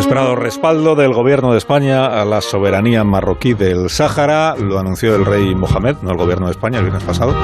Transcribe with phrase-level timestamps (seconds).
[0.00, 4.56] inesperado respaldo del gobierno de España a la soberanía marroquí del Sáhara.
[4.56, 7.34] Lo anunció el rey Mohamed, no el gobierno de España, el viernes pasado.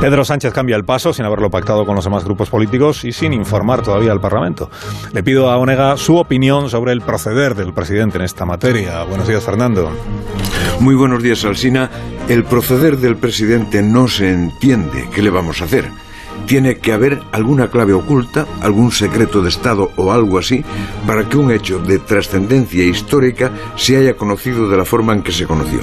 [0.00, 3.34] Pedro Sánchez cambia el paso sin haberlo pactado con los demás grupos políticos y sin
[3.34, 4.70] informar todavía al Parlamento.
[5.12, 9.04] Le pido a Onega su opinión sobre el proceder del presidente en esta materia.
[9.04, 9.90] Buenos días, Fernando.
[10.80, 11.90] Muy buenos días, Alsina.
[12.26, 15.10] El proceder del presidente no se entiende.
[15.14, 15.90] ¿Qué le vamos a hacer?
[16.46, 20.64] Tiene que haber alguna clave oculta, algún secreto de Estado o algo así,
[21.06, 25.32] para que un hecho de trascendencia histórica se haya conocido de la forma en que
[25.32, 25.80] se conoció,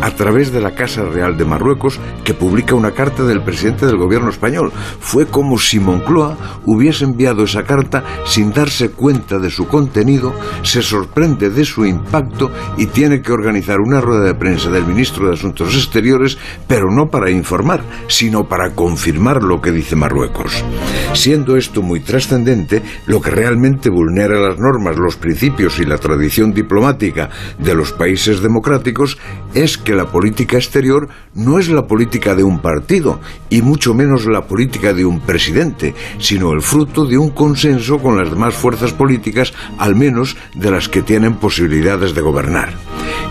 [0.00, 3.96] a través de la Casa Real de Marruecos, que publica una carta del presidente del
[3.96, 4.72] gobierno español.
[5.00, 10.82] Fue como si Moncloa hubiese enviado esa carta sin darse cuenta de su contenido, se
[10.82, 15.34] sorprende de su impacto y tiene que organizar una rueda de prensa del ministro de
[15.34, 20.64] Asuntos Exteriores, pero no para informar, sino para confirmar lo que dice Marruecos.
[21.12, 26.52] Siendo esto muy trascendente, lo que realmente vulnera las normas, los principios y la tradición
[26.52, 29.18] diplomática de los países democráticos
[29.54, 34.26] es que la política exterior no es la política de un partido y mucho menos
[34.26, 38.92] la política de un presidente, sino el fruto de un consenso con las demás fuerzas
[38.92, 42.74] políticas, al menos de las que tienen posibilidades de gobernar.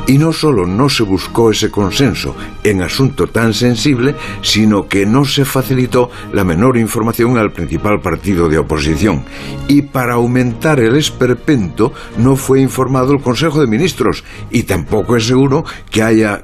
[0.05, 5.25] Y no solo no se buscó ese consenso en asunto tan sensible, sino que no
[5.25, 9.23] se facilitó la menor información al principal partido de oposición.
[9.67, 15.25] Y para aumentar el esperpento no fue informado el Consejo de Ministros y tampoco es
[15.25, 16.43] seguro que haya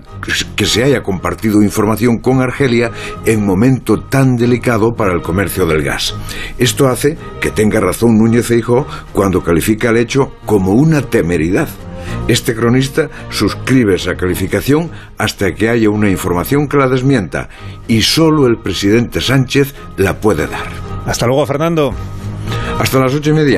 [0.55, 2.91] que se haya compartido información con Argelia
[3.25, 6.13] en momento tan delicado para el comercio del gas.
[6.57, 11.69] Esto hace que tenga razón Núñez Feijóo cuando califica el hecho como una temeridad.
[12.27, 17.49] Este cronista suscribe esa calificación hasta que haya una información que la desmienta
[17.87, 20.67] y solo el presidente Sánchez la puede dar.
[21.05, 21.93] Hasta luego, Fernando.
[22.79, 23.57] Hasta las ocho y media.